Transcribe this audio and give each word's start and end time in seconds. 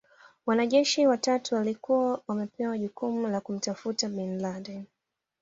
Wanajeshi 0.45 1.07
watatu 1.07 1.55
walikuwa 1.55 2.21
wamepewa 2.27 2.77
jukumu 2.77 3.27
la 3.27 3.41
kumtafuta 3.41 4.09
Bin 4.09 4.41
Laden 4.41 4.83